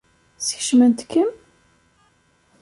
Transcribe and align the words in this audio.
Skecment-kem? 0.39 1.29